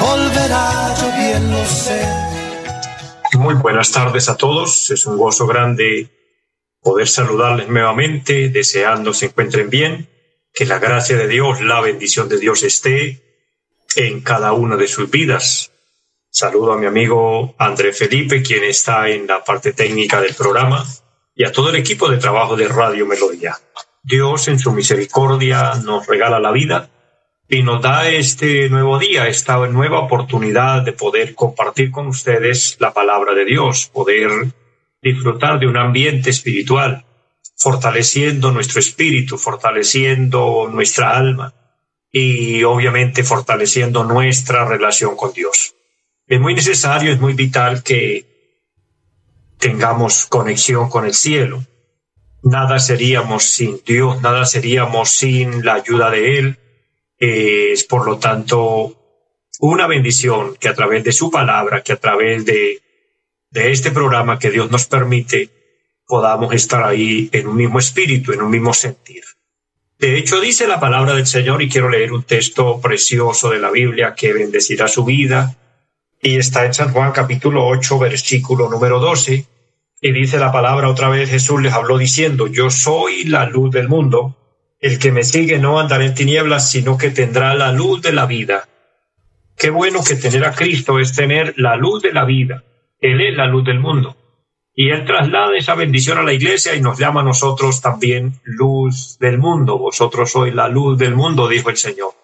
[0.00, 1.04] volverá, yo.
[3.38, 4.90] Muy buenas tardes a todos.
[4.90, 6.08] Es un gozo grande
[6.80, 10.08] poder saludarles nuevamente, deseando se encuentren bien,
[10.52, 13.22] que la gracia de Dios, la bendición de Dios esté
[13.96, 15.72] en cada una de sus vidas.
[16.30, 20.86] Saludo a mi amigo André Felipe, quien está en la parte técnica del programa,
[21.34, 23.56] y a todo el equipo de trabajo de Radio Melodía.
[24.02, 26.90] Dios en su misericordia nos regala la vida
[27.48, 32.92] y nos da este nuevo día, esta nueva oportunidad de poder compartir con ustedes la
[32.92, 34.30] palabra de Dios, poder
[35.02, 37.04] disfrutar de un ambiente espiritual,
[37.56, 41.54] fortaleciendo nuestro espíritu, fortaleciendo nuestra alma
[42.10, 45.74] y obviamente fortaleciendo nuestra relación con Dios.
[46.26, 48.34] Es muy necesario, es muy vital que
[49.58, 51.64] tengamos conexión con el cielo.
[52.42, 56.58] Nada seríamos sin Dios, nada seríamos sin la ayuda de Él.
[57.26, 58.94] Es por lo tanto
[59.60, 62.84] una bendición que a través de su palabra, que a través de
[63.54, 65.48] de este programa que Dios nos permite,
[66.08, 69.22] podamos estar ahí en un mismo espíritu, en un mismo sentir.
[69.96, 73.70] De hecho, dice la palabra del Señor, y quiero leer un texto precioso de la
[73.70, 75.56] Biblia que bendecirá su vida,
[76.20, 79.46] y está en San Juan capítulo 8, versículo número 12,
[80.00, 83.88] y dice la palabra otra vez, Jesús les habló diciendo, yo soy la luz del
[83.88, 84.36] mundo,
[84.84, 88.26] el que me sigue no andará en tinieblas, sino que tendrá la luz de la
[88.26, 88.68] vida.
[89.56, 92.64] Qué bueno que tener a Cristo es tener la luz de la vida
[93.04, 94.16] él es la luz del mundo.
[94.74, 99.18] Y Él traslada esa bendición a la iglesia y nos llama a nosotros también luz
[99.20, 99.76] del mundo.
[99.76, 102.14] Vosotros sois la luz del mundo, dijo el Señor.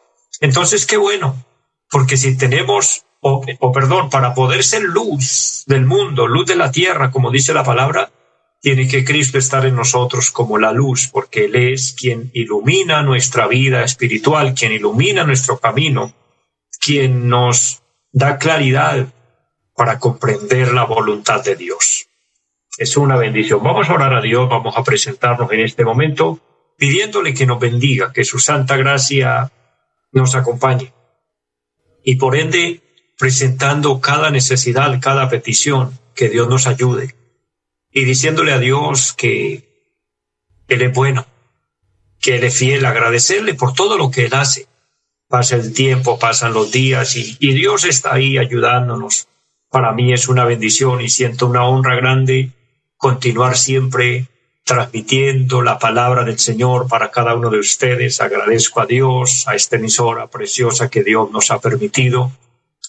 [0.41, 1.37] Entonces, qué bueno,
[1.91, 7.10] porque si tenemos, o, perdón, para poder ser luz del mundo, luz de la tierra,
[7.10, 8.10] como dice la palabra,
[8.60, 13.48] tiene que Cristo estar en nosotros como la luz, porque Él es quien ilumina nuestra
[13.48, 16.12] vida espiritual, quien ilumina nuestro camino,
[16.78, 17.82] quien nos
[18.12, 19.06] da claridad
[19.75, 22.06] para comprender la voluntad de Dios.
[22.76, 23.62] Es una bendición.
[23.62, 26.41] Vamos a orar a Dios, vamos a presentarnos en este momento
[26.76, 29.53] pidiéndole que nos bendiga, que su santa gracia
[30.12, 30.94] nos acompañe.
[32.03, 32.81] Y por ende,
[33.19, 37.19] presentando cada necesidad, cada petición, que Dios nos ayude.
[37.91, 39.87] Y diciéndole a Dios que
[40.69, 41.27] Él es bueno,
[42.21, 44.67] que Él es fiel, agradecerle por todo lo que Él hace.
[45.28, 49.29] Pasa el tiempo, pasan los días y, Dios está ahí ayudándonos
[49.71, 52.50] para mí es una bendición y siento una honra grande
[52.97, 54.27] continuar siempre
[54.65, 58.21] transmitiendo la palabra del Señor para cada uno de ustedes.
[58.21, 62.33] Agradezco a Dios, a esta emisora preciosa que Dios nos ha permitido,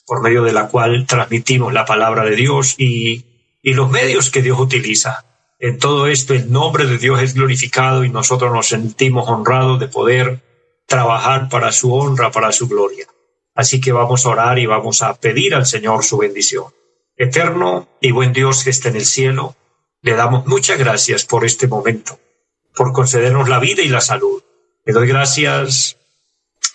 [0.05, 3.25] por medio de la cual transmitimos la palabra de Dios y,
[3.61, 5.25] y los medios que Dios utiliza.
[5.59, 9.87] En todo esto el nombre de Dios es glorificado y nosotros nos sentimos honrados de
[9.87, 10.41] poder
[10.87, 13.05] trabajar para su honra, para su gloria.
[13.53, 16.73] Así que vamos a orar y vamos a pedir al Señor su bendición.
[17.15, 19.55] Eterno y buen Dios que está en el cielo,
[20.01, 22.19] le damos muchas gracias por este momento,
[22.73, 24.41] por concedernos la vida y la salud.
[24.83, 25.97] Le doy gracias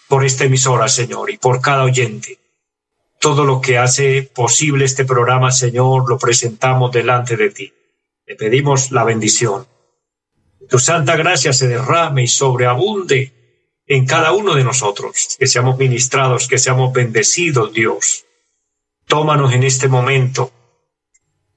[0.07, 2.39] por esta emisora, Señor, y por cada oyente.
[3.21, 7.73] Todo lo que hace posible este programa, Señor, lo presentamos delante de ti.
[8.27, 9.67] Le pedimos la bendición.
[10.69, 13.33] Tu santa gracia se derrame y sobreabunde
[13.87, 18.27] en cada uno de nosotros, que seamos ministrados, que seamos bendecidos, Dios.
[19.07, 20.53] Tómanos en este momento,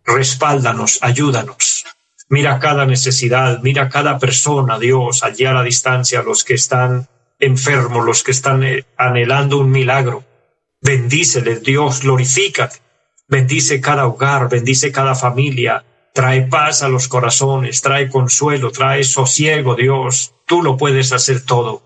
[0.05, 1.85] respáldanos, ayúdanos.
[2.29, 7.09] Mira cada necesidad, mira cada persona, Dios, allí a la distancia, los que están
[7.39, 10.23] enfermos, los que están eh, anhelando un milagro.
[10.81, 12.77] Bendíceles, Dios, glorifícate.
[13.27, 19.75] Bendice cada hogar, bendice cada familia, trae paz a los corazones, trae consuelo, trae sosiego,
[19.75, 20.33] Dios.
[20.45, 21.83] Tú lo puedes hacer todo.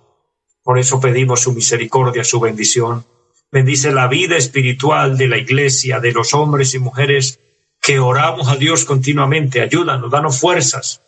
[0.64, 3.06] Por eso pedimos su misericordia, su bendición.
[3.52, 7.40] Bendice la vida espiritual de la iglesia, de los hombres y mujeres
[7.82, 9.62] que oramos a Dios continuamente.
[9.62, 11.02] Ayúdanos, danos fuerzas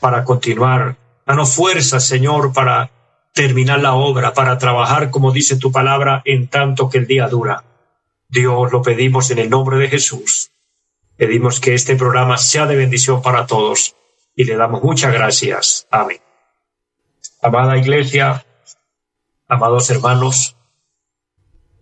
[0.00, 0.96] para continuar.
[1.24, 2.90] Danos fuerzas, Señor, para
[3.38, 7.62] terminar la obra, para trabajar, como dice tu palabra, en tanto que el día dura.
[8.28, 10.50] Dios, lo pedimos en el nombre de Jesús.
[11.16, 13.94] Pedimos que este programa sea de bendición para todos
[14.34, 15.86] y le damos muchas gracias.
[15.88, 16.20] Amén.
[17.40, 18.44] Amada iglesia,
[19.46, 20.56] Amados hermanos,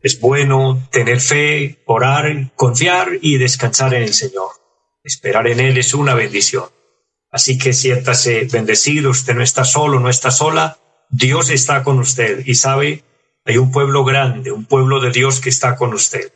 [0.03, 4.51] Es bueno tener fe, orar, confiar y descansar en el Señor.
[5.03, 6.67] Esperar en Él es una bendición.
[7.31, 12.45] Así que siéntase bendecido, usted no está solo, no está sola, Dios está con usted
[12.47, 13.05] y sabe,
[13.45, 16.33] hay un pueblo grande, un pueblo de Dios que está con usted.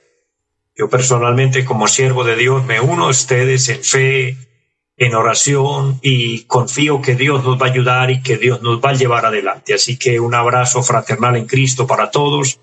[0.76, 4.36] Yo personalmente como siervo de Dios me uno a ustedes en fe,
[4.96, 8.90] en oración y confío que Dios nos va a ayudar y que Dios nos va
[8.90, 9.74] a llevar adelante.
[9.74, 12.60] Así que un abrazo fraternal en Cristo para todos.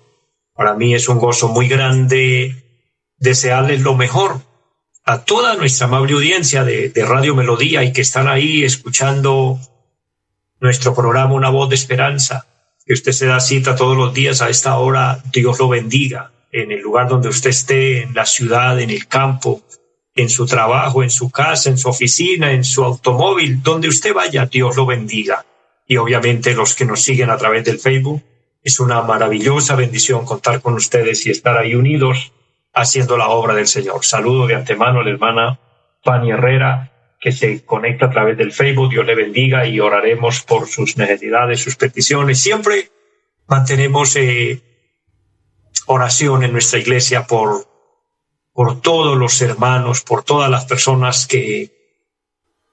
[0.54, 2.64] Para mí es un gozo muy grande
[3.18, 4.40] desearles lo mejor
[5.04, 9.58] a toda nuestra amable audiencia de, Radio Melodía y que están ahí escuchando
[10.60, 12.46] nuestro programa Una voz de esperanza.
[12.84, 16.72] Que usted se da cita todos los días a esta hora, Dios lo bendiga en
[16.72, 19.62] el lugar donde usted esté, en la ciudad, en el campo,
[20.14, 24.46] en su trabajo, en su casa, en su oficina, en su automóvil, donde usted vaya,
[24.46, 25.44] Dios lo bendiga.
[25.86, 28.22] Y obviamente los que nos siguen a través del Facebook,
[28.62, 32.32] es una maravillosa bendición contar con ustedes y estar ahí unidos
[32.74, 34.04] haciendo la obra del Señor.
[34.04, 35.60] Saludo de antemano a la hermana
[36.02, 38.90] Fanny Herrera, que se conecta a través del Facebook.
[38.90, 42.40] Dios le bendiga y oraremos por sus necesidades, sus peticiones.
[42.40, 42.90] Siempre
[43.46, 44.62] mantenemos eh,
[45.86, 47.66] oración en nuestra iglesia por,
[48.52, 51.76] por todos los hermanos, por todas las personas que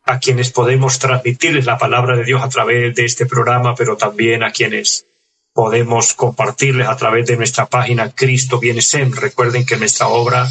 [0.03, 4.44] a quienes podemos transmitirles la palabra de Dios a través de este programa, pero también
[4.44, 5.07] a quienes
[5.51, 9.12] podemos compartirles a través de nuestra página Cristo Viene Sem.
[9.12, 10.48] Recuerden que nuestra obra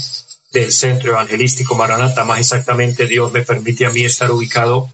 [0.54, 4.88] del Centro Evangelístico Maranata, más exactamente Dios me permite a mí estar ubicado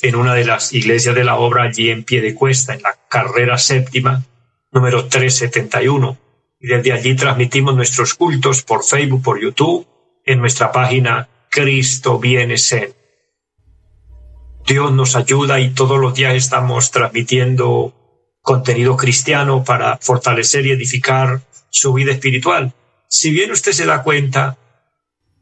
[0.00, 2.98] en una de las iglesias de la obra allí en pie de cuesta, en la
[3.08, 4.24] carrera séptima,
[4.72, 6.18] número 371.
[6.58, 9.86] Y desde allí transmitimos nuestros cultos por Facebook, por YouTube,
[10.24, 12.90] en nuestra página Cristo Viene Sem.
[14.66, 17.92] Dios nos ayuda y todos los días estamos transmitiendo
[18.40, 22.72] contenido cristiano para fortalecer y edificar su vida espiritual.
[23.06, 24.56] Si bien usted se da cuenta,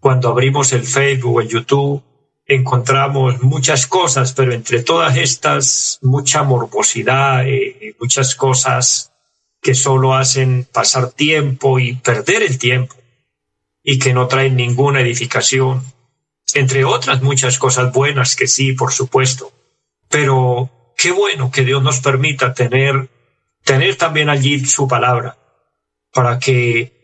[0.02, 2.02] cuando abrimos el Facebook el YouTube,
[2.44, 9.12] encontramos muchas cosas, pero entre todas estas, mucha morbosidad, eh, muchas cosas
[9.60, 12.96] que solo hacen pasar tiempo y perder el tiempo
[13.84, 15.84] y que no traen ninguna edificación,
[16.52, 19.52] entre otras muchas cosas buenas que sí, por supuesto,
[20.08, 23.08] pero qué bueno que Dios nos permita tener,
[23.62, 25.38] tener también allí su palabra
[26.12, 27.01] para que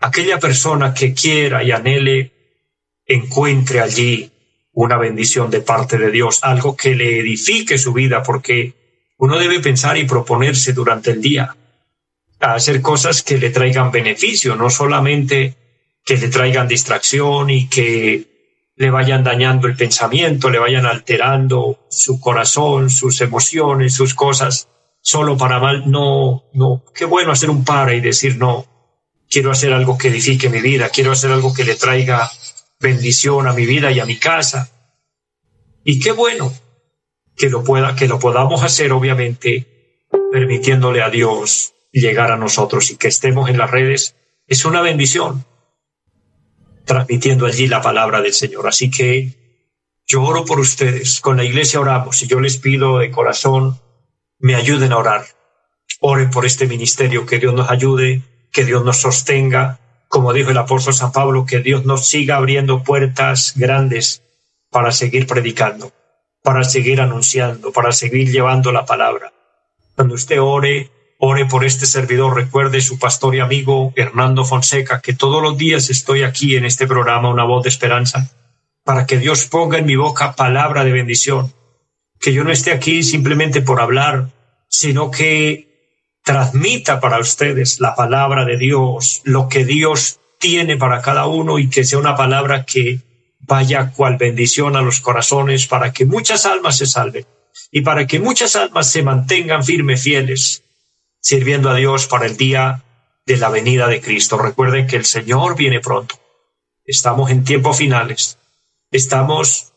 [0.00, 2.32] aquella persona que quiera y anhele
[3.06, 4.30] encuentre allí
[4.72, 8.74] una bendición de parte de Dios, algo que le edifique su vida, porque
[9.18, 11.56] uno debe pensar y proponerse durante el día
[12.40, 15.56] a hacer cosas que le traigan beneficio, no solamente
[16.04, 18.28] que le traigan distracción y que
[18.76, 24.68] le vayan dañando el pensamiento, le vayan alterando su corazón, sus emociones, sus cosas,
[25.00, 25.90] solo para mal.
[25.90, 28.64] No, no, qué bueno hacer un para y decir no,
[29.28, 32.30] quiero hacer algo que edifique mi vida, quiero hacer algo que le traiga
[32.80, 34.70] bendición a mi vida y a mi casa.
[35.84, 36.52] Y qué bueno
[37.36, 42.96] que lo pueda, que lo podamos hacer, obviamente, permitiéndole a Dios llegar a nosotros y
[42.96, 44.16] que estemos en las redes.
[44.46, 45.44] Es una bendición
[46.84, 48.66] transmitiendo allí la palabra del Señor.
[48.66, 49.34] Así que
[50.06, 53.80] yo oro por ustedes, con la iglesia oramos y yo les pido de corazón,
[54.38, 55.26] me ayuden a orar.
[56.00, 59.78] Oren por este ministerio, que Dios nos ayude, que Dios nos sostenga,
[60.08, 64.22] como dijo el apóstol San Pablo, que Dios nos siga abriendo puertas grandes
[64.70, 65.92] para seguir predicando,
[66.42, 69.32] para seguir anunciando, para seguir llevando la palabra.
[69.94, 70.90] Cuando usted ore,
[71.20, 75.90] Ore por este servidor, recuerde su pastor y amigo Hernando Fonseca, que todos los días
[75.90, 78.30] estoy aquí en este programa, Una voz de esperanza,
[78.84, 81.52] para que Dios ponga en mi boca palabra de bendición,
[82.20, 84.28] que yo no esté aquí simplemente por hablar,
[84.68, 85.67] sino que
[86.28, 91.70] transmita para ustedes la palabra de Dios, lo que Dios tiene para cada uno y
[91.70, 93.00] que sea una palabra que
[93.40, 97.24] vaya cual bendición a los corazones para que muchas almas se salven
[97.72, 100.64] y para que muchas almas se mantengan firmes, fieles
[101.18, 102.84] sirviendo a Dios para el día
[103.24, 104.36] de la venida de Cristo.
[104.36, 106.16] Recuerden que el Señor viene pronto.
[106.84, 108.36] Estamos en tiempos finales.
[108.90, 109.72] Estamos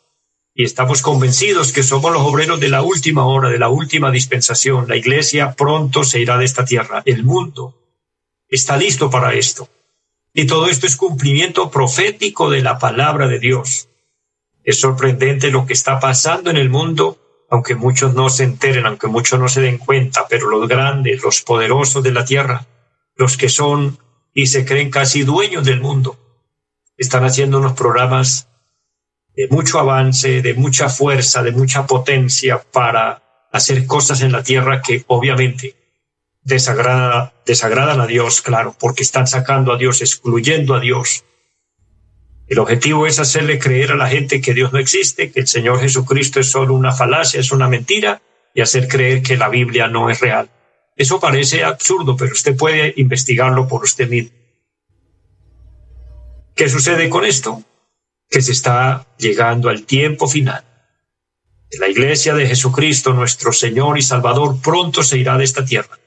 [0.62, 4.88] y estamos convencidos que somos los obreros de la última hora, de la última dispensación.
[4.88, 7.02] La iglesia pronto se irá de esta tierra.
[7.04, 7.74] El mundo
[8.48, 9.70] está listo para esto.
[10.36, 13.90] Y todo esto es cumplimiento profético de la palabra de Dios.
[14.64, 17.18] Es sorprendente lo que está pasando en el mundo
[17.50, 21.42] aunque muchos no se enteren, aunque muchos no se den cuenta, pero los grandes, los
[21.42, 22.68] poderosos de la tierra,
[23.16, 23.98] los que son
[24.32, 26.20] y se creen casi dueños del mundo,
[26.98, 28.48] están haciendo unos programas
[29.36, 33.22] de mucho avance, de mucha fuerza, de mucha potencia para
[33.52, 35.76] hacer cosas en la tierra que obviamente
[36.44, 41.24] desagradan a Dios, claro, porque están sacando a Dios, excluyendo a Dios.
[42.48, 45.80] El objetivo es hacerle creer a la gente que Dios no existe, que el Señor
[45.80, 48.22] Jesucristo es solo una falacia, es una mentira,
[48.54, 50.50] y hacer creer que la Biblia no es real.
[50.96, 54.38] Eso parece absurdo, pero usted puede investigarlo por usted mismo.
[56.54, 57.64] ¿Qué sucede con esto?
[58.32, 60.64] Que se está llegando al tiempo final.
[61.80, 66.00] La iglesia de Jesucristo, nuestro Señor y Salvador, pronto se irá de esta tierra.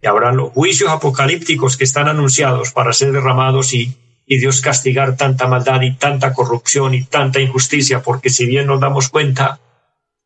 [0.00, 5.16] Y habrá los juicios apocalípticos que están anunciados para ser derramados y, y Dios castigar
[5.16, 9.58] tanta maldad y tanta corrupción y tanta injusticia, porque si bien nos damos cuenta,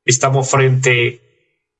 [0.05, 1.21] estamos frente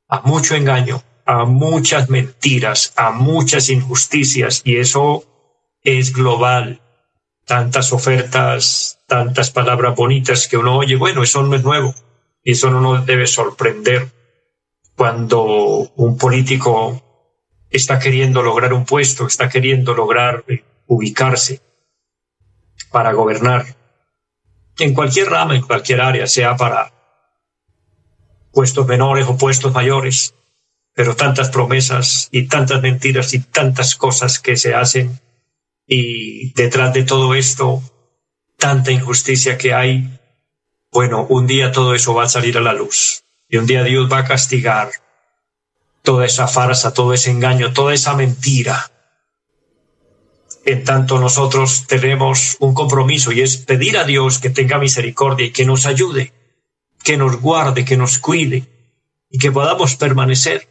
[0.09, 5.25] a mucho engaño, a muchas mentiras, a muchas injusticias, y eso
[5.83, 6.81] es global.
[7.45, 11.95] Tantas ofertas, tantas palabras bonitas que uno oye, bueno, eso no es nuevo,
[12.43, 14.11] y eso no nos debe sorprender
[14.97, 15.45] cuando
[15.97, 17.03] un político
[17.69, 21.61] está queriendo lograr un puesto, está queriendo lograr eh, ubicarse
[22.91, 23.77] para gobernar
[24.79, 26.91] en cualquier rama, en cualquier área, sea para
[28.51, 30.35] puestos menores o puestos mayores,
[30.95, 35.21] pero tantas promesas y tantas mentiras y tantas cosas que se hacen
[35.87, 37.83] y detrás de todo esto,
[38.63, 40.09] tanta injusticia que hay,
[40.93, 44.09] bueno, un día todo eso va a salir a la luz y un día Dios
[44.11, 44.89] va a castigar
[46.03, 48.93] toda esa farsa, todo ese engaño, toda esa mentira.
[50.65, 55.51] En tanto nosotros tenemos un compromiso y es pedir a Dios que tenga misericordia y
[55.51, 56.33] que nos ayude,
[57.03, 58.69] que nos guarde, que nos cuide
[59.29, 60.69] y que podamos permanecer.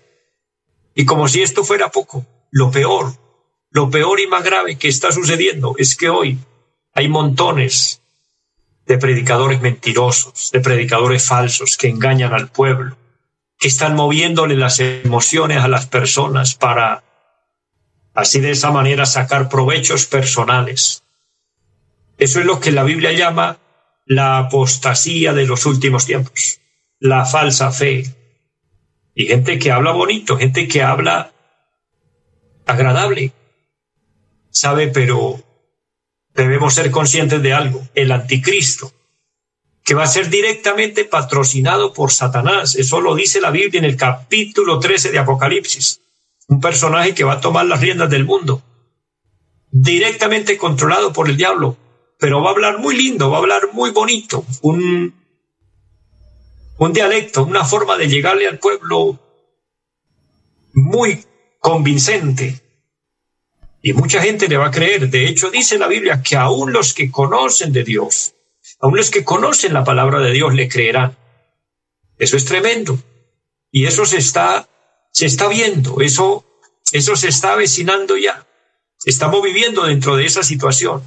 [0.95, 3.17] Y como si esto fuera poco, lo peor,
[3.69, 6.39] lo peor y más grave que está sucediendo es que hoy
[6.93, 8.01] hay montones
[8.85, 12.97] de predicadores mentirosos, de predicadores falsos que engañan al pueblo,
[13.57, 17.03] que están moviéndole las emociones a las personas para
[18.13, 21.03] así de esa manera sacar provechos personales.
[22.17, 23.57] Eso es lo que la Biblia llama
[24.05, 26.59] la apostasía de los últimos tiempos,
[26.99, 28.03] la falsa fe.
[29.15, 31.31] Y gente que habla bonito, gente que habla
[32.65, 33.31] agradable,
[34.49, 35.41] sabe, pero
[36.33, 38.91] debemos ser conscientes de algo, el anticristo
[39.83, 42.75] que va a ser directamente patrocinado por Satanás.
[42.75, 46.01] Eso lo dice la Biblia en el capítulo 13 de Apocalipsis.
[46.47, 48.61] Un personaje que va a tomar las riendas del mundo,
[49.71, 51.77] directamente controlado por el diablo,
[52.19, 55.15] pero va a hablar muy lindo, va a hablar muy bonito, un,
[56.77, 59.19] un dialecto, una forma de llegarle al pueblo
[60.73, 61.25] muy
[61.59, 62.60] convincente.
[63.81, 65.09] Y mucha gente le va a creer.
[65.09, 68.33] De hecho, dice la Biblia que aún los que conocen de Dios,
[68.81, 71.15] Aún los que conocen la palabra de Dios le creerán.
[72.17, 72.97] Eso es tremendo.
[73.71, 74.67] Y eso se está,
[75.11, 76.43] se está viendo, eso,
[76.91, 78.45] eso se está avecinando ya.
[79.05, 81.03] Estamos viviendo dentro de esa situación.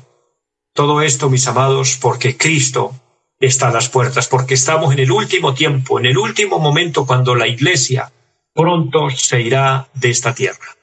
[0.73, 2.95] Todo esto, mis amados, porque Cristo
[3.39, 7.35] está a las puertas, porque estamos en el último tiempo, en el último momento cuando
[7.35, 8.11] la iglesia
[8.55, 10.77] pronto se irá de esta tierra.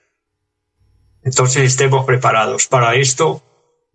[1.24, 3.44] Entonces estemos preparados para esto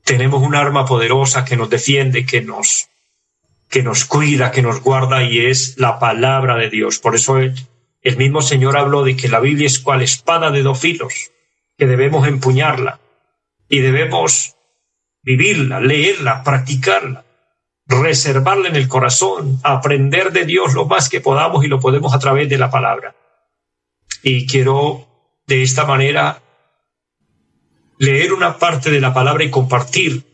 [0.06, 2.88] tenemos un arma poderosa que nos defiende, que nos,
[3.68, 7.00] que nos cuida, que nos guarda y es la palabra de Dios.
[7.00, 7.56] Por eso el,
[8.02, 11.32] el mismo Señor habló de que la Biblia es cual espada de dos filos,
[11.76, 13.00] que debemos empuñarla
[13.68, 14.54] y debemos
[15.24, 17.24] vivirla, leerla, practicarla,
[17.86, 22.20] reservarla en el corazón, aprender de Dios lo más que podamos y lo podemos a
[22.20, 23.16] través de la palabra.
[24.22, 25.08] Y quiero
[25.48, 26.40] de esta manera
[27.98, 30.24] leer una parte de la palabra y compartir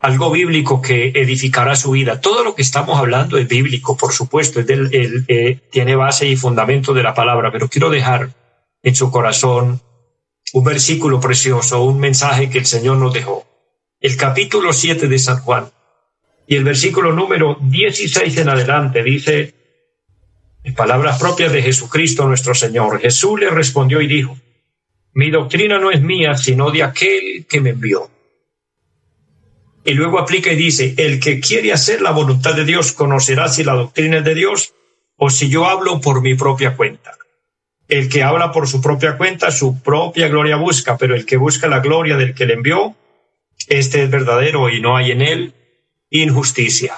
[0.00, 2.20] algo bíblico que edificará su vida.
[2.20, 6.36] Todo lo que estamos hablando es bíblico, por supuesto, es del, eh, tiene base y
[6.36, 8.30] fundamento de la palabra, pero quiero dejar
[8.82, 9.80] en su corazón
[10.52, 13.46] un versículo precioso, un mensaje que el Señor nos dejó.
[13.98, 15.70] El capítulo 7 de San Juan
[16.46, 19.54] y el versículo número 16 en adelante dice,
[20.62, 24.36] en palabras propias de Jesucristo nuestro Señor, Jesús le respondió y dijo,
[25.14, 28.10] mi doctrina no es mía, sino de aquel que me envió.
[29.84, 33.64] Y luego aplica y dice, el que quiere hacer la voluntad de Dios conocerá si
[33.64, 34.74] la doctrina es de Dios
[35.16, 37.12] o si yo hablo por mi propia cuenta.
[37.86, 41.68] El que habla por su propia cuenta, su propia gloria busca, pero el que busca
[41.68, 42.96] la gloria del que le envió,
[43.68, 45.54] este es verdadero y no hay en él
[46.10, 46.94] injusticia.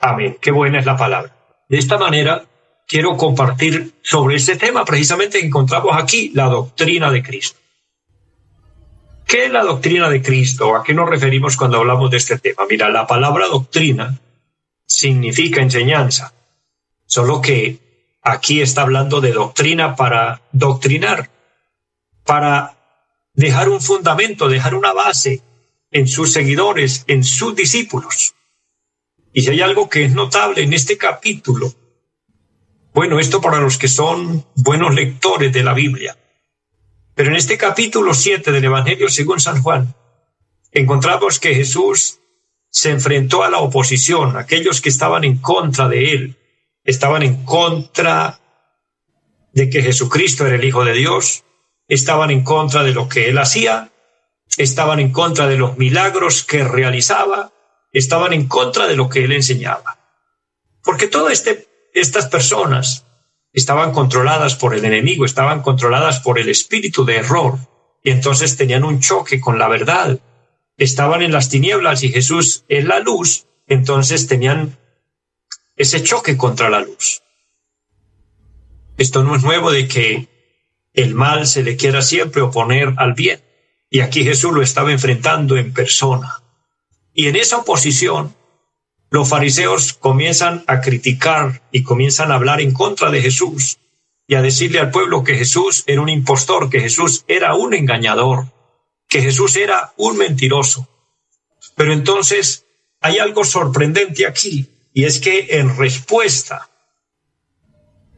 [0.00, 0.38] Amén.
[0.40, 1.36] Qué buena es la palabra.
[1.68, 2.44] De esta manera,
[2.92, 4.84] quiero compartir sobre este tema.
[4.84, 7.58] Precisamente encontramos aquí la doctrina de Cristo.
[9.26, 10.76] ¿Qué es la doctrina de Cristo?
[10.76, 12.66] ¿A qué nos referimos cuando hablamos de este tema?
[12.68, 14.20] Mira, la palabra doctrina
[14.84, 16.34] significa enseñanza,
[17.06, 21.30] solo que aquí está hablando de doctrina para doctrinar.
[22.24, 22.76] para
[23.34, 25.40] dejar un fundamento, dejar una base
[25.90, 28.34] en sus seguidores, en sus discípulos.
[29.32, 31.74] Y si hay algo que es notable en este capítulo,
[32.94, 36.16] bueno, esto para los que son buenos lectores de la Biblia,
[37.14, 39.94] pero en este capítulo 7 del Evangelio según San Juan,
[40.70, 42.18] encontramos que Jesús
[42.70, 46.36] se enfrentó a la oposición, aquellos que estaban en contra de él,
[46.84, 48.40] estaban en contra
[49.52, 51.44] de que Jesucristo era el Hijo de Dios,
[51.88, 53.90] estaban en contra de lo que él hacía,
[54.56, 57.52] estaban en contra de los milagros que realizaba,
[57.92, 59.98] estaban en contra de lo que él enseñaba.
[60.82, 63.06] Porque todas este, estas personas
[63.52, 67.58] estaban controladas por el enemigo, estaban controladas por el espíritu de error,
[68.02, 70.18] y entonces tenían un choque con la verdad.
[70.76, 74.76] Estaban en las tinieblas y Jesús es la luz, entonces tenían
[75.76, 77.22] ese choque contra la luz.
[78.96, 80.28] Esto no es nuevo de que
[80.94, 83.40] el mal se le quiera siempre oponer al bien.
[83.88, 86.42] Y aquí Jesús lo estaba enfrentando en persona.
[87.14, 88.34] Y en esa oposición,
[89.12, 93.78] los fariseos comienzan a criticar y comienzan a hablar en contra de Jesús
[94.26, 98.46] y a decirle al pueblo que Jesús era un impostor, que Jesús era un engañador,
[99.06, 100.88] que Jesús era un mentiroso.
[101.76, 102.64] Pero entonces
[103.02, 106.70] hay algo sorprendente aquí, y es que en respuesta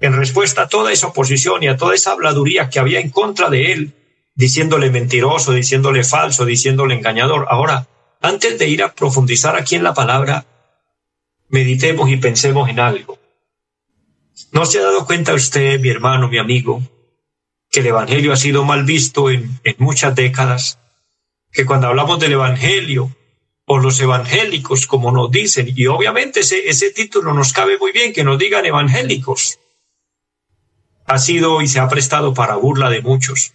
[0.00, 3.50] en respuesta a toda esa oposición y a toda esa habladuría que había en contra
[3.50, 3.94] de él,
[4.36, 7.46] diciéndole mentiroso, diciéndole falso, diciéndole engañador.
[7.48, 7.88] Ahora,
[8.20, 10.44] antes de ir a profundizar aquí en la palabra,
[11.54, 13.16] meditemos y pensemos en algo.
[14.50, 16.82] ¿No se ha dado cuenta usted, mi hermano, mi amigo,
[17.70, 20.80] que el Evangelio ha sido mal visto en, en muchas décadas?
[21.52, 23.16] Que cuando hablamos del Evangelio,
[23.66, 28.12] o los evangélicos, como nos dicen, y obviamente ese, ese título nos cabe muy bien
[28.12, 29.60] que nos digan evangélicos,
[31.06, 33.54] ha sido y se ha prestado para burla de muchos,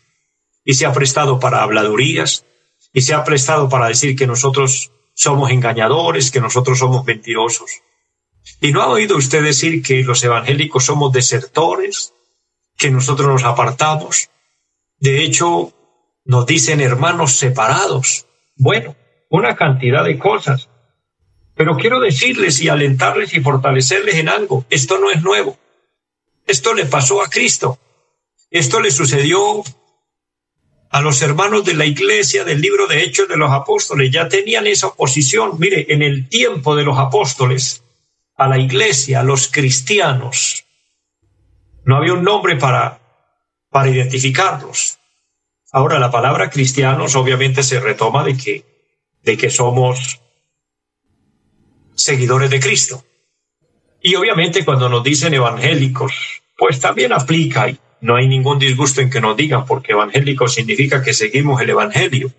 [0.63, 2.45] y se ha prestado para habladurías,
[2.93, 7.69] y se ha prestado para decir que nosotros somos engañadores, que nosotros somos mentirosos.
[8.61, 12.13] ¿Y no ha oído usted decir que los evangélicos somos desertores,
[12.77, 14.29] que nosotros nos apartamos?
[14.97, 15.73] De hecho,
[16.25, 18.27] nos dicen hermanos separados.
[18.55, 18.95] Bueno,
[19.29, 20.69] una cantidad de cosas.
[21.55, 24.65] Pero quiero decirles y alentarles y fortalecerles en algo.
[24.69, 25.57] Esto no es nuevo.
[26.45, 27.79] Esto le pasó a Cristo.
[28.49, 29.63] Esto le sucedió
[30.89, 34.11] a los hermanos de la iglesia del libro de Hechos de los Apóstoles.
[34.11, 35.59] Ya tenían esa oposición.
[35.59, 37.83] Mire, en el tiempo de los apóstoles,
[38.39, 40.65] a la iglesia, a los cristianos,
[41.83, 42.99] no había un nombre para,
[43.69, 44.97] para identificarlos.
[45.73, 48.65] Ahora, la palabra cristianos obviamente se retoma de que,
[49.23, 50.21] de que somos
[51.95, 53.03] seguidores de Cristo.
[54.01, 59.09] Y obviamente cuando nos dicen evangélicos, pues también aplica y no hay ningún disgusto en
[59.09, 62.31] que nos digan, porque evangélico significa que seguimos el Evangelio.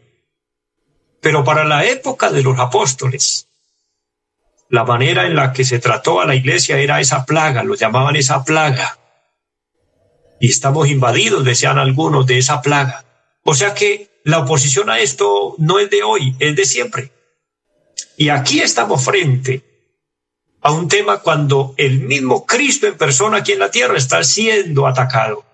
[1.20, 3.49] Pero para la época de los apóstoles,
[4.70, 8.14] la manera en la que se trató a la iglesia era esa plaga, lo llamaban
[8.14, 8.98] esa plaga.
[10.40, 13.04] Y estamos invadidos, decían algunos, de esa plaga.
[13.42, 17.10] O sea que la oposición a esto no es de hoy, es de siempre.
[18.16, 19.64] Y aquí estamos frente
[20.62, 24.86] a un tema cuando el mismo Cristo en persona aquí en la tierra está siendo
[24.86, 25.44] atacado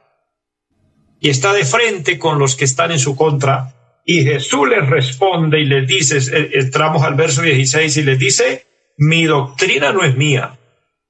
[1.20, 3.72] y está de frente con los que están en su contra.
[4.04, 6.18] Y Jesús les responde y les dice,
[6.52, 8.65] entramos al verso 16 y les dice,
[8.96, 10.58] mi doctrina no es mía,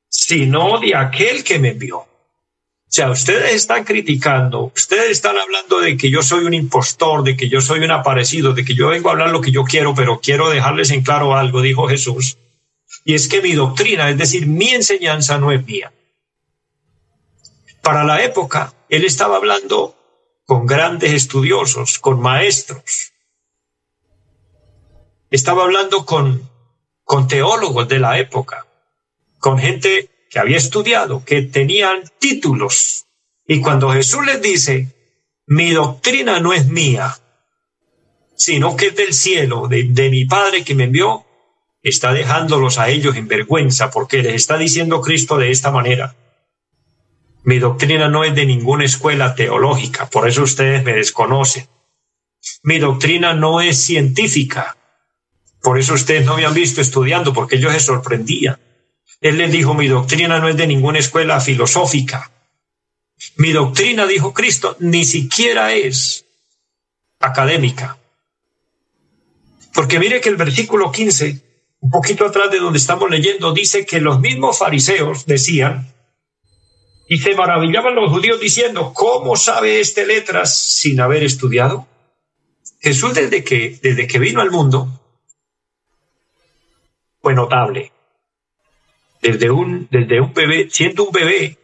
[0.08, 1.98] sino de aquel que me envió.
[1.98, 2.08] O
[2.88, 7.48] sea, ustedes están criticando, ustedes están hablando de que yo soy un impostor, de que
[7.48, 10.20] yo soy un aparecido, de que yo vengo a hablar lo que yo quiero, pero
[10.20, 12.38] quiero dejarles en claro algo, dijo Jesús
[13.06, 15.92] y es que mi doctrina, es decir, mi enseñanza no es mía.
[17.80, 19.94] Para la época, él estaba hablando
[20.44, 23.12] con grandes estudiosos, con maestros.
[25.30, 26.50] Estaba hablando con,
[27.06, 28.66] con teólogos de la época,
[29.38, 33.06] con gente que había estudiado, que tenían títulos.
[33.46, 34.88] Y cuando Jesús les dice,
[35.46, 37.16] mi doctrina no es mía,
[38.34, 41.24] sino que es del cielo, de, de mi Padre que me envió,
[41.80, 46.16] está dejándolos a ellos en vergüenza porque les está diciendo Cristo de esta manera.
[47.44, 51.68] Mi doctrina no es de ninguna escuela teológica, por eso ustedes me desconocen.
[52.64, 54.76] Mi doctrina no es científica,
[55.66, 58.56] por eso ustedes no me han visto estudiando, porque ellos se sorprendían.
[59.20, 62.30] Él les dijo, mi doctrina no es de ninguna escuela filosófica.
[63.38, 66.24] Mi doctrina, dijo Cristo, ni siquiera es
[67.18, 67.98] académica.
[69.74, 71.42] Porque mire que el versículo 15
[71.80, 75.92] un poquito atrás de donde estamos leyendo, dice que los mismos fariseos decían
[77.08, 81.88] Y se maravillaban los judíos diciendo, ¿cómo sabe este letras sin haber estudiado?
[82.78, 85.02] Jesús desde que, desde que vino al mundo
[87.26, 87.90] fue notable.
[89.20, 91.58] Desde un, desde un bebé, siendo un bebé,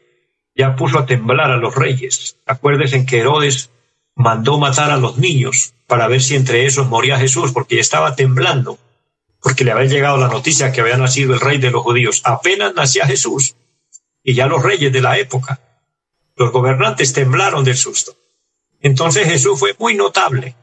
[0.56, 2.36] ya puso a temblar a los reyes.
[2.46, 3.70] Acuérdense que Herodes
[4.16, 8.76] mandó matar a los niños para ver si entre esos moría Jesús, porque estaba temblando,
[9.40, 12.22] porque le había llegado la noticia que había nacido el rey de los judíos.
[12.24, 13.54] Apenas nacía Jesús,
[14.24, 15.60] y ya los reyes de la época,
[16.34, 18.16] los gobernantes temblaron del susto.
[18.80, 20.56] Entonces Jesús fue muy notable.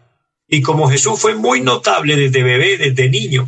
[0.46, 3.48] Y como Jesús fue muy notable desde bebé, desde niño,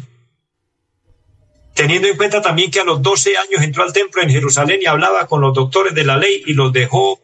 [1.74, 4.86] teniendo en cuenta también que a los 12 años entró al templo en Jerusalén y
[4.86, 7.20] hablaba con los doctores de la ley y los dejó,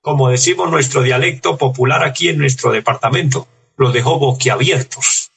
[0.00, 5.32] como decimos nuestro dialecto popular aquí en nuestro departamento, los dejó boquiabiertos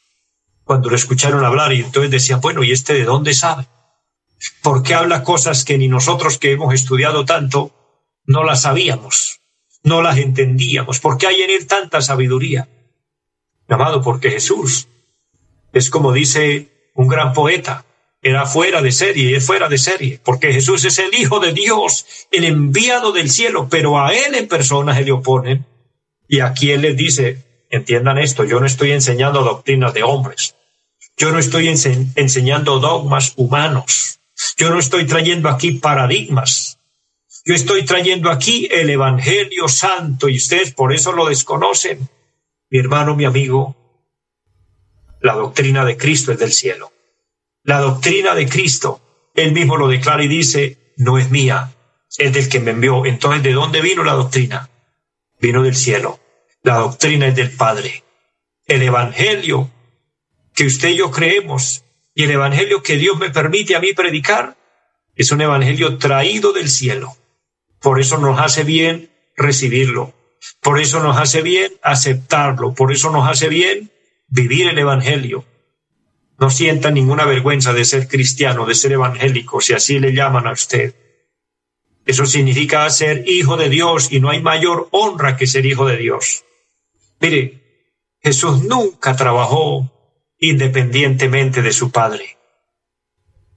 [0.65, 3.67] cuando lo escucharon hablar y entonces decían, bueno, ¿y este de dónde sabe?
[4.61, 7.71] ¿Por qué habla cosas que ni nosotros que hemos estudiado tanto
[8.25, 9.41] no las sabíamos,
[9.83, 10.99] no las entendíamos?
[10.99, 12.67] ¿Por qué hay en él tanta sabiduría?
[13.69, 14.87] Amado, porque Jesús
[15.71, 17.85] es como dice un gran poeta,
[18.25, 21.53] era fuera de serie, y es fuera de serie, porque Jesús es el Hijo de
[21.53, 25.63] Dios, el enviado del cielo, pero a Él en persona se le oponen.
[26.27, 30.55] Y aquí Él les dice, entiendan esto, yo no estoy enseñando doctrinas de hombres,
[31.15, 34.19] yo no estoy enseñando dogmas humanos,
[34.57, 36.79] yo no estoy trayendo aquí paradigmas,
[37.45, 42.09] yo estoy trayendo aquí el Evangelio Santo y ustedes por eso lo desconocen.
[42.71, 43.75] Mi hermano, mi amigo,
[45.21, 46.94] la doctrina de Cristo es del cielo
[47.65, 49.01] la doctrina de Cristo.
[49.33, 51.73] Él mismo lo declara y dice, no es mía,
[52.17, 53.05] es del que me envió.
[53.05, 54.69] Entonces, ¿de dónde vino la doctrina?
[55.41, 56.19] Vino del cielo.
[56.63, 58.03] La doctrina es del Padre.
[58.65, 59.69] El Evangelio
[60.53, 64.55] que usted y yo creemos y el Evangelio que Dios me permite a mí predicar
[65.15, 67.17] es un Evangelio traído del cielo.
[67.79, 70.13] Por eso nos hace bien recibirlo.
[70.61, 72.73] Por eso nos hace bien aceptarlo.
[72.73, 73.91] Por eso nos hace bien
[74.27, 75.45] vivir el Evangelio.
[76.37, 80.51] No sienta ninguna vergüenza de ser cristiano, de ser evangélico, si así le llaman a
[80.51, 80.93] usted.
[82.05, 85.97] Eso significa ser hijo de Dios y no hay mayor honra que ser hijo de
[85.97, 86.43] Dios.
[87.19, 87.87] Mire,
[88.21, 89.91] Jesús nunca trabajó
[90.39, 92.37] independientemente de su Padre.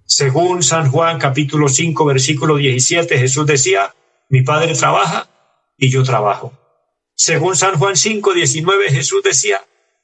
[0.04, 3.94] Según San Juan capítulo 5 versículo 17, Jesús decía,
[4.28, 5.28] mi Padre trabaja
[5.76, 6.52] y yo trabajo.
[7.14, 9.60] Según San Juan 5, 19, Jesús decía,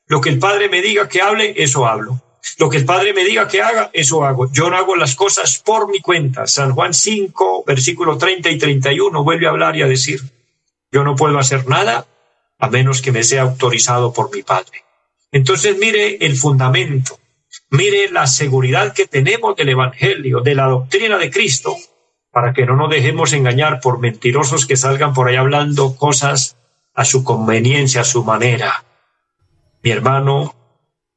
[0.07, 2.24] lo que el Padre me diga que hable, eso hablo.
[2.59, 4.51] Lo que el Padre me diga que haga, eso hago.
[4.53, 6.47] Yo no hago las cosas por mi cuenta.
[6.47, 10.21] San Juan 5, versículo 30 y 31 vuelve a hablar y a decir,
[10.93, 12.07] yo no puedo hacer nada
[12.59, 14.85] a menos que me sea autorizado por mi Padre.
[15.33, 17.19] Entonces mire el fundamento,
[17.71, 21.77] mire la seguridad que tenemos del Evangelio, de la doctrina de Cristo,
[22.31, 26.57] para que no nos dejemos engañar por mentirosos que salgan por ahí hablando cosas
[26.95, 28.85] a su conveniencia, a su manera.
[29.83, 30.55] Mi hermano,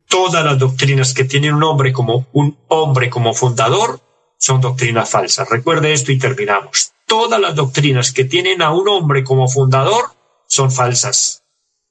[0.08, 4.00] todas las doctrinas que tienen un hombre como un hombre como fundador
[4.38, 5.50] son doctrinas falsas.
[5.50, 6.94] Recuerde esto y terminamos.
[7.06, 10.12] Todas las doctrinas que tienen a un hombre como fundador
[10.48, 11.44] son falsas.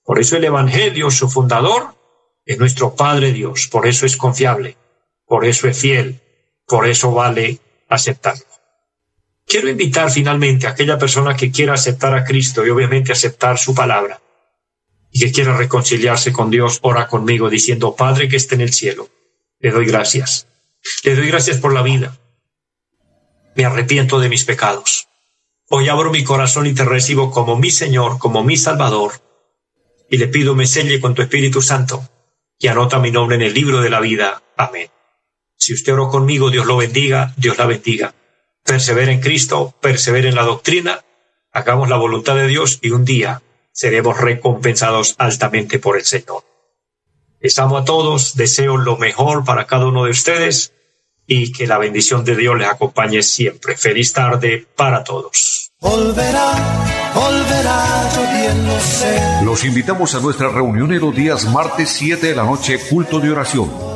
[0.05, 1.94] Por eso el Evangelio, su fundador,
[2.44, 3.68] es nuestro Padre Dios.
[3.68, 4.76] Por eso es confiable.
[5.26, 6.20] Por eso es fiel.
[6.66, 8.44] Por eso vale aceptarlo.
[9.46, 13.74] Quiero invitar finalmente a aquella persona que quiera aceptar a Cristo y obviamente aceptar su
[13.74, 14.20] palabra
[15.16, 19.09] y que quiera reconciliarse con Dios, ora conmigo diciendo, Padre que esté en el cielo,
[19.61, 20.46] le doy gracias.
[21.05, 22.18] Le doy gracias por la vida.
[23.55, 25.09] Me arrepiento de mis pecados.
[25.70, 29.12] Hoy abro mi corazón y te recibo como mi Señor, como mi Salvador.
[30.11, 32.07] Y le pido me selle con tu Espíritu Santo
[32.59, 34.42] y anota mi nombre en el libro de la vida.
[34.55, 34.90] Amén.
[35.57, 38.14] Si usted oró conmigo, Dios lo bendiga, Dios la bendiga.
[38.62, 41.07] Persevera en Cristo, persevera en la doctrina,
[41.52, 43.40] hagamos la voluntad de Dios y un día
[43.77, 46.43] seremos recompensados altamente por el Señor.
[47.41, 50.73] Les amo a todos, deseo lo mejor para cada uno de ustedes
[51.27, 53.77] y que la bendición de Dios les acompañe siempre.
[53.77, 55.73] Feliz tarde para todos.
[59.45, 63.31] Los invitamos a nuestra reunión en los días martes 7 de la noche, culto de
[63.31, 63.96] oración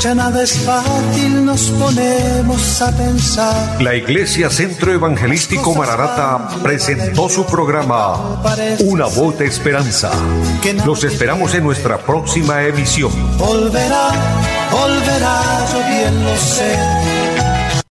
[0.00, 3.82] ya nada es fácil, nos ponemos a pensar.
[3.82, 8.42] La Iglesia Centro Evangelístico Mararata presentó su programa
[8.84, 10.10] Una voz de esperanza.
[10.84, 13.10] Los esperamos en nuestra próxima emisión.
[13.38, 14.10] Volverá,
[14.70, 17.15] volverá, yo bien lo sé